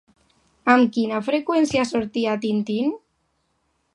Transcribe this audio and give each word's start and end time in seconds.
Amb 0.75 0.89
quina 0.95 1.19
freqüència 1.27 1.85
sortia 1.91 2.35
Tintín? 2.47 2.91